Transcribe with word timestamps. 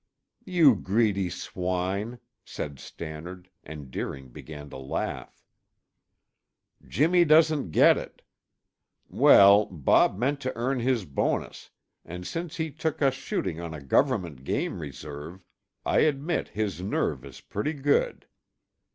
"You 0.45 0.73
greedy 0.75 1.29
swine!" 1.29 2.17
said 2.43 2.79
Stannard, 2.79 3.51
and 3.63 3.91
Deering 3.91 4.29
began 4.29 4.67
to 4.71 4.77
laugh. 4.77 5.45
"Jimmy 6.87 7.23
doesn't 7.23 7.69
get 7.69 7.99
it! 7.99 8.23
Well, 9.09 9.67
Bob 9.67 10.17
meant 10.17 10.41
to 10.41 10.55
earn 10.55 10.79
his 10.79 11.05
bonus, 11.05 11.69
and 12.03 12.25
since 12.25 12.55
he 12.55 12.71
took 12.71 12.99
us 13.03 13.13
shooting 13.13 13.59
on 13.59 13.75
a 13.75 13.79
government 13.83 14.43
game 14.43 14.79
reserve, 14.79 15.45
I 15.85 15.99
admit 15.99 16.47
his 16.47 16.81
nerve 16.81 17.23
is 17.23 17.39
pretty 17.39 17.73
good. 17.73 18.25